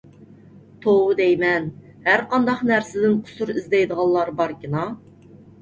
توۋا 0.85 1.11
دەيمەن، 1.19 1.67
ھەر 2.07 2.25
قانداق 2.33 2.65
نەرسىدىن 2.71 3.15
قۇسۇر 3.29 3.55
ئىزدەيدىغانلار 3.57 4.37
باركىنا. 4.41 4.89